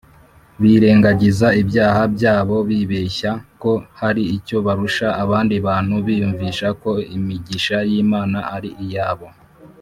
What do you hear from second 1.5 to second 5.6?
ibyaha byabo. Bibeshya ko hari icyo barusha abandi